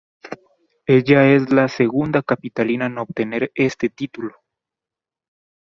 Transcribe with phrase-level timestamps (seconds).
[0.87, 4.33] Ella es la segunda Capitalina en obtener este título.